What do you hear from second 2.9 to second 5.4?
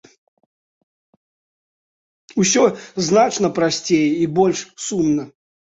значна прасцей і больш сумна.